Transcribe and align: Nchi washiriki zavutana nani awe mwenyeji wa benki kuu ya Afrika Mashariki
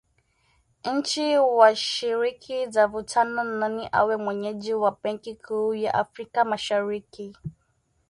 Nchi 0.95 1.37
washiriki 1.37 2.57
zavutana 2.73 3.43
nani 3.59 3.83
awe 3.99 4.17
mwenyeji 4.17 4.73
wa 4.73 4.97
benki 5.03 5.35
kuu 5.35 5.73
ya 5.73 5.93
Afrika 5.93 6.45
Mashariki 6.45 7.35